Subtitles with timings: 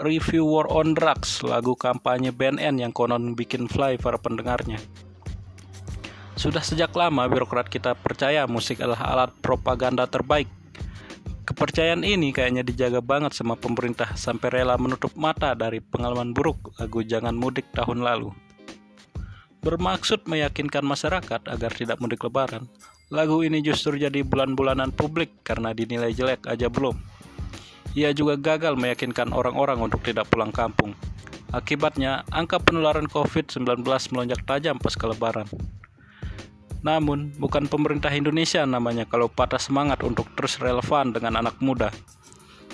[0.00, 4.80] review War on Drugs, lagu kampanye BNN yang konon bikin fly para pendengarnya.
[6.36, 10.48] Sudah sejak lama birokrat kita percaya musik adalah alat propaganda terbaik.
[11.46, 17.00] Kepercayaan ini kayaknya dijaga banget sama pemerintah sampai rela menutup mata dari pengalaman buruk lagu
[17.00, 18.34] Jangan Mudik tahun lalu.
[19.64, 22.70] Bermaksud meyakinkan masyarakat agar tidak mudik lebaran,
[23.10, 27.15] lagu ini justru jadi bulan-bulanan publik karena dinilai jelek aja belum.
[27.96, 30.92] Ia juga gagal meyakinkan orang-orang untuk tidak pulang kampung.
[31.48, 33.80] Akibatnya, angka penularan COVID-19
[34.12, 35.48] melonjak tajam pas lebaran.
[36.84, 41.88] Namun, bukan pemerintah Indonesia namanya kalau patah semangat untuk terus relevan dengan anak muda.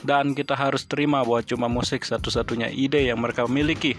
[0.03, 3.95] Dan kita harus terima bahwa cuma musik satu-satunya ide yang mereka miliki.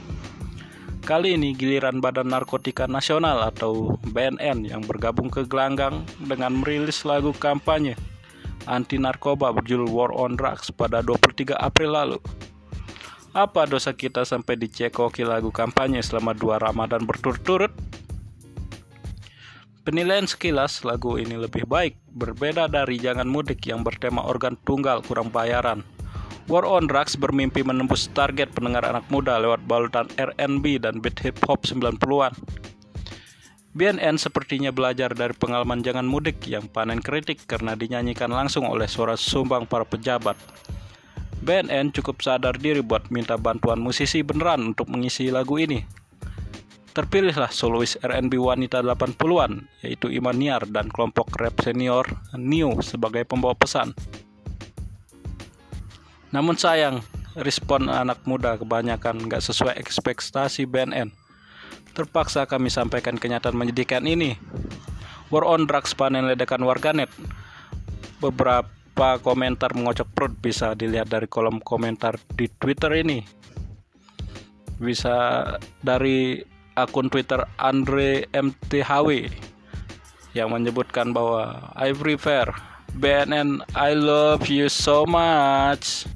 [1.08, 7.31] Kali ini giliran Badan Narkotika Nasional atau BNN yang bergabung ke gelanggang dengan merilis lagu
[7.31, 7.95] kampanye
[8.70, 12.19] anti narkoba berjudul War on Drugs pada 23 April lalu.
[13.33, 17.73] Apa dosa kita sampai dicekoki lagu kampanye selama dua Ramadan berturut-turut?
[19.84, 25.28] Penilaian sekilas lagu ini lebih baik, berbeda dari Jangan Mudik yang bertema organ tunggal kurang
[25.34, 25.84] bayaran.
[26.47, 31.39] War on Drugs bermimpi menembus target pendengar anak muda lewat balutan R&B dan beat hip
[31.47, 32.36] hop 90-an.
[33.73, 39.17] BNN sepertinya belajar dari pengalaman Jangan Mudik yang panen kritik karena dinyanyikan langsung oleh suara
[39.17, 40.38] sumbang para pejabat.
[41.41, 45.81] BNN cukup sadar diri buat minta bantuan musisi beneran untuk mengisi lagu ini.
[46.94, 52.05] Terpilihlah solois R&B wanita 80-an, yaitu Iman Niar dan kelompok rap senior
[52.38, 53.97] New sebagai pembawa pesan.
[56.29, 57.01] Namun sayang,
[57.33, 61.22] respon anak muda kebanyakan nggak sesuai ekspektasi BNN.
[61.94, 64.33] Terpaksa kami sampaikan kenyataan menyedihkan ini.
[65.30, 67.09] War on drugs panen ledakan warganet.
[68.17, 73.22] Beberapa komentar mengocok perut bisa dilihat dari kolom komentar di Twitter ini.
[74.81, 75.45] Bisa
[75.85, 76.41] dari
[76.73, 79.29] akun Twitter Andre MTHW
[80.34, 82.50] yang menyebutkan bahwa I prefer
[82.97, 86.09] BNN I love you so much.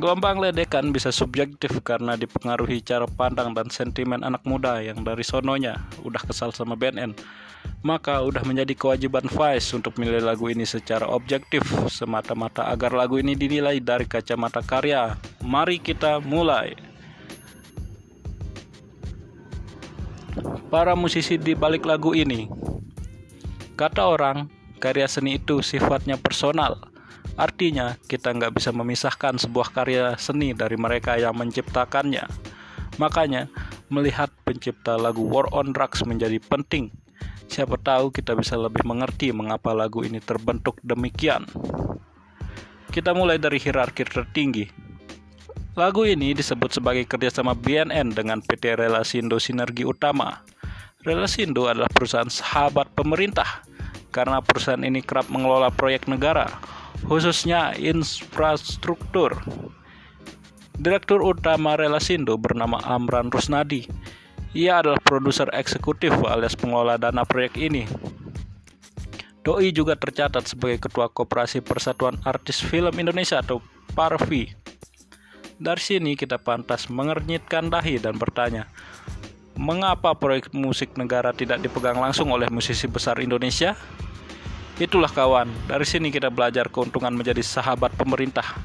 [0.00, 5.76] Gelombang ledekan bisa subjektif karena dipengaruhi cara pandang dan sentimen anak muda yang dari sononya
[6.00, 7.12] udah kesal sama BNN.
[7.84, 11.60] Maka udah menjadi kewajiban Vice untuk milih lagu ini secara objektif
[11.92, 15.20] semata-mata agar lagu ini dinilai dari kacamata karya.
[15.44, 16.80] Mari kita mulai.
[20.72, 22.48] Para musisi di balik lagu ini.
[23.76, 24.48] Kata orang,
[24.80, 26.89] karya seni itu sifatnya personal
[27.38, 32.26] Artinya, kita nggak bisa memisahkan sebuah karya seni dari mereka yang menciptakannya.
[32.98, 33.46] Makanya,
[33.90, 36.94] melihat pencipta lagu War on Drugs menjadi penting.
[37.50, 41.46] Siapa tahu kita bisa lebih mengerti mengapa lagu ini terbentuk demikian.
[42.90, 44.66] Kita mulai dari hierarki tertinggi.
[45.74, 50.42] Lagu ini disebut sebagai kerjasama BNN dengan PT Relasindo Sinergi Utama.
[51.02, 53.62] Relasindo adalah perusahaan sahabat pemerintah
[54.10, 56.50] karena perusahaan ini kerap mengelola proyek negara
[57.04, 59.38] khususnya infrastruktur.
[60.80, 63.84] Direktur utama Relasindo bernama Amran Rusnadi.
[64.56, 67.84] Ia adalah produser eksekutif alias pengelola dana proyek ini.
[69.40, 73.64] Doi juga tercatat sebagai Ketua Koperasi Persatuan Artis Film Indonesia atau
[73.96, 74.52] PARVI.
[75.60, 78.68] Dari sini kita pantas mengernyitkan dahi dan bertanya,
[79.60, 83.76] mengapa proyek musik negara tidak dipegang langsung oleh musisi besar Indonesia?
[84.80, 88.56] Itulah kawan, dari sini kita belajar keuntungan menjadi sahabat pemerintah.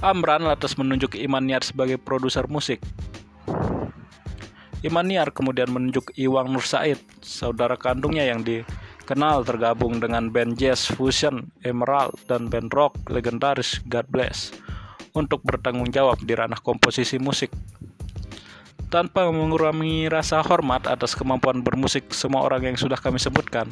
[0.00, 2.80] Amran lantas menunjuk Iman Niar sebagai produser musik.
[4.80, 10.88] Iman Niar kemudian menunjuk Iwang Nur Said, saudara kandungnya yang dikenal tergabung dengan band jazz
[10.88, 14.56] fusion Emerald dan band rock legendaris God Bless
[15.12, 17.52] untuk bertanggung jawab di ranah komposisi musik.
[18.88, 23.68] Tanpa mengurangi rasa hormat atas kemampuan bermusik semua orang yang sudah kami sebutkan,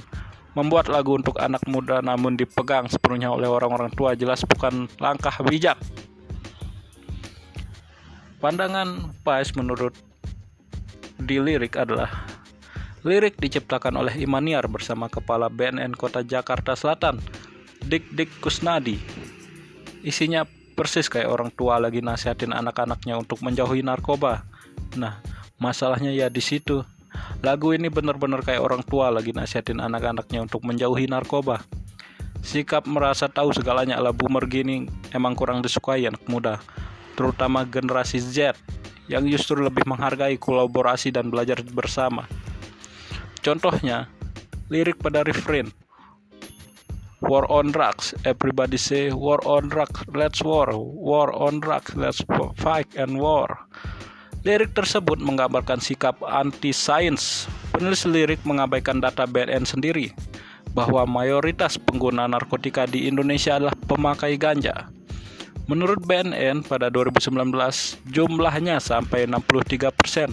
[0.58, 5.78] Membuat lagu untuk anak muda namun dipegang sepenuhnya oleh orang-orang tua jelas bukan langkah bijak.
[8.42, 9.94] Pandangan Pais menurut
[11.14, 12.26] di lirik adalah
[13.06, 17.22] lirik diciptakan oleh Imaniar bersama kepala BNN Kota Jakarta Selatan,
[17.86, 18.98] Dik Dik Kusnadi.
[20.02, 20.42] Isinya
[20.74, 24.42] persis kayak orang tua lagi nasihatin anak-anaknya untuk menjauhi narkoba.
[24.98, 25.22] Nah,
[25.58, 26.82] masalahnya ya di situ.
[27.38, 31.62] Lagu ini benar-benar kayak orang tua lagi nasihatin anak-anaknya untuk menjauhi narkoba.
[32.42, 36.58] Sikap merasa tahu segalanya ala boomer gini emang kurang disukai anak muda,
[37.14, 38.58] terutama generasi Z
[39.06, 42.26] yang justru lebih menghargai kolaborasi dan belajar bersama.
[43.38, 44.10] Contohnya,
[44.66, 45.70] lirik pada refrain
[47.22, 48.14] war on drugs.
[48.24, 50.70] Everybody say war on drugs, let's war.
[50.74, 52.22] War on drugs, let's
[52.56, 53.58] fight and war.
[54.46, 57.50] Lirik tersebut menggambarkan sikap anti-sains.
[57.74, 60.14] Penulis lirik mengabaikan data BNN sendiri
[60.70, 64.86] bahwa mayoritas pengguna narkotika di Indonesia adalah pemakai ganja.
[65.66, 67.34] Menurut BNN pada 2019
[68.08, 70.30] jumlahnya sampai 63 persen.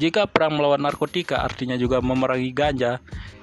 [0.00, 3.02] Jika perang melawan narkotika artinya juga memerangi ganja,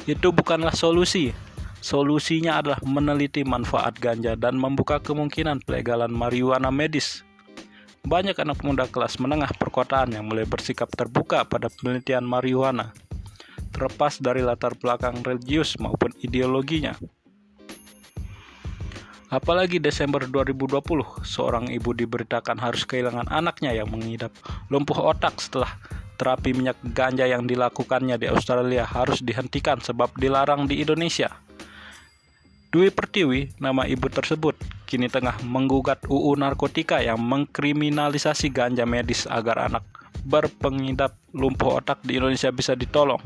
[0.09, 1.35] itu bukanlah solusi.
[1.83, 7.21] Solusinya adalah meneliti manfaat ganja dan membuka kemungkinan pelegalan marijuana medis.
[8.07, 12.95] Banyak anak muda kelas menengah perkotaan yang mulai bersikap terbuka pada penelitian marijuana,
[13.75, 16.95] terlepas dari latar belakang religius maupun ideologinya.
[19.27, 20.80] Apalagi Desember 2020,
[21.27, 24.31] seorang ibu diberitakan harus kehilangan anaknya yang mengidap
[24.71, 25.75] lumpuh otak setelah
[26.15, 31.44] terapi minyak ganja yang dilakukannya di Australia harus dihentikan sebab dilarang di Indonesia.
[32.67, 39.71] Dwi Pertiwi, nama ibu tersebut, kini tengah menggugat UU narkotika yang mengkriminalisasi ganja medis agar
[39.71, 39.87] anak
[40.27, 43.23] berpengidap lumpuh otak di Indonesia bisa ditolong.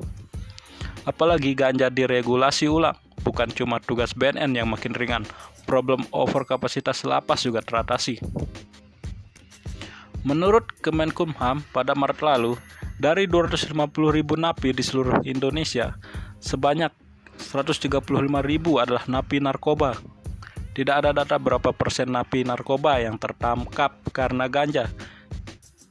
[1.09, 2.93] Apalagi ganja diregulasi ulang,
[3.25, 5.25] bukan cuma tugas BNN yang makin ringan,
[5.65, 8.21] problem overkapasitas lapas juga teratasi.
[10.21, 12.61] Menurut Kemenkumham, pada Maret lalu,
[13.01, 13.73] dari 250
[14.13, 15.97] ribu napi di seluruh Indonesia,
[16.37, 16.93] sebanyak
[17.41, 18.05] 135
[18.45, 19.97] ribu adalah napi narkoba.
[20.71, 24.87] Tidak ada data berapa persen napi narkoba yang tertangkap karena ganja.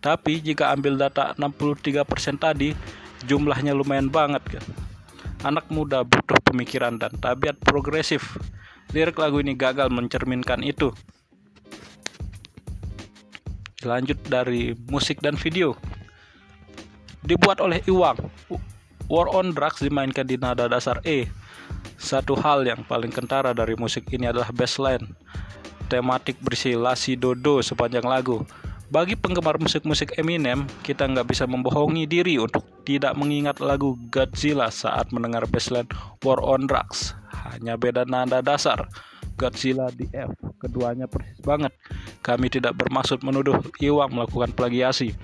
[0.01, 2.73] Tapi jika ambil data 63 persen tadi,
[3.29, 4.65] jumlahnya lumayan banget kan.
[5.45, 8.41] Anak muda butuh pemikiran dan tabiat progresif.
[8.97, 10.97] Lirik lagu ini gagal mencerminkan itu.
[13.85, 15.77] Lanjut dari musik dan video.
[17.21, 18.17] Dibuat oleh Iwang.
[19.13, 21.29] War on Drugs dimainkan di nada dasar E
[22.01, 25.05] satu hal yang paling kentara dari musik ini adalah bassline.
[25.93, 28.41] Tematik berisi lasi dodo sepanjang lagu.
[28.91, 35.13] Bagi penggemar musik-musik Eminem, kita nggak bisa membohongi diri untuk tidak mengingat lagu Godzilla saat
[35.15, 35.87] mendengar bassline
[36.27, 37.15] War on Drugs.
[37.53, 38.89] Hanya beda nada dasar.
[39.39, 41.71] Godzilla di F, keduanya persis banget.
[42.25, 45.15] Kami tidak bermaksud menuduh Iwang melakukan plagiasi.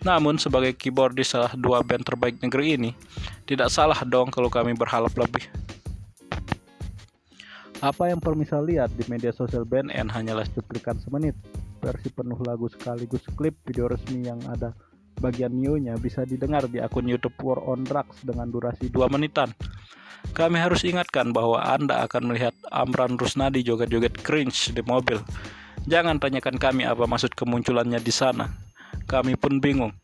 [0.00, 2.90] Namun sebagai keyboardis salah dua band terbaik negeri ini,
[3.44, 5.44] tidak salah dong kalau kami berharap lebih.
[7.80, 11.32] Apa yang permisal lihat di media sosial BNN hanyalah cuplikan semenit.
[11.80, 14.76] Versi penuh lagu sekaligus klip video resmi yang ada
[15.16, 19.56] bagian new-nya bisa didengar di akun YouTube War on Drugs dengan durasi 2 menitan.
[20.36, 25.16] Kami harus ingatkan bahwa Anda akan melihat Amran Rusnadi joget-joget cringe di mobil.
[25.88, 28.52] Jangan tanyakan kami apa maksud kemunculannya di sana.
[29.08, 29.96] Kami pun bingung.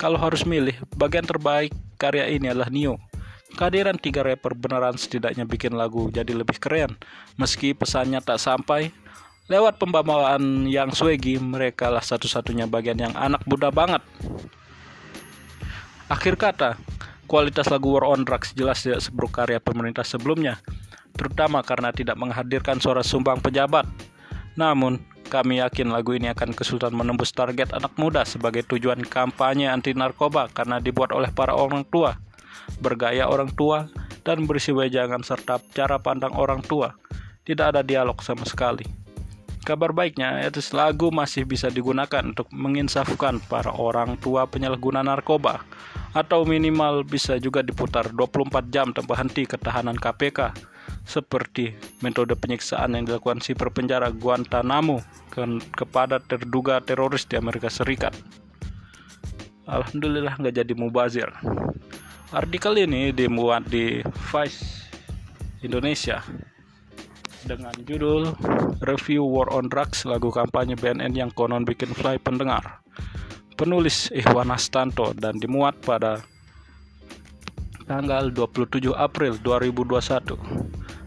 [0.00, 2.96] Kalau harus milih, bagian terbaik karya ini adalah Neo.
[3.58, 6.94] Kehadiran tiga rapper beneran setidaknya bikin lagu jadi lebih keren.
[7.34, 8.94] Meski pesannya tak sampai,
[9.50, 13.98] lewat pembawaan yang swaggy, mereka lah satu-satunya bagian yang anak muda banget.
[16.06, 16.78] Akhir kata,
[17.26, 20.62] kualitas lagu War on Drugs jelas tidak seburuk karya pemerintah sebelumnya,
[21.18, 23.90] terutama karena tidak menghadirkan suara sumbang pejabat.
[24.54, 25.02] Namun,
[25.34, 30.46] kami yakin lagu ini akan kesulitan menembus target anak muda sebagai tujuan kampanye anti narkoba
[30.46, 32.27] karena dibuat oleh para orang tua
[32.78, 33.90] bergaya orang tua,
[34.26, 36.92] dan berisi wejangan serta cara pandang orang tua.
[37.48, 38.84] Tidak ada dialog sama sekali.
[39.64, 45.60] Kabar baiknya, itu lagu masih bisa digunakan untuk menginsafkan para orang tua penyalahguna narkoba
[46.16, 50.56] atau minimal bisa juga diputar 24 jam tanpa henti ketahanan KPK
[51.04, 55.44] seperti metode penyiksaan yang dilakukan si perpenjara Guantanamo ke
[55.76, 58.16] kepada terduga teroris di Amerika Serikat.
[59.68, 61.28] Alhamdulillah nggak jadi mubazir.
[62.28, 64.84] Artikel ini dimuat di Vice
[65.64, 66.20] Indonesia
[67.48, 68.36] dengan judul
[68.84, 72.84] Review War on Drugs lagu kampanye BNN yang konon bikin fly pendengar.
[73.56, 76.20] Penulis Ikhwan Astanto dan dimuat pada
[77.88, 80.36] tanggal 27 April 2021.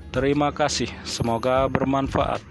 [0.09, 2.41] Terima kasih, semoga bermanfaat.